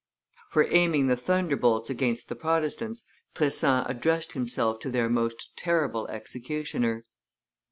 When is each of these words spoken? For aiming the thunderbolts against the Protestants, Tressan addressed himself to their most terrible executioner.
For 0.49 0.65
aiming 0.71 1.05
the 1.05 1.15
thunderbolts 1.15 1.91
against 1.91 2.27
the 2.27 2.35
Protestants, 2.35 3.05
Tressan 3.35 3.85
addressed 3.87 4.31
himself 4.31 4.79
to 4.79 4.89
their 4.89 5.09
most 5.11 5.55
terrible 5.55 6.07
executioner. 6.07 7.05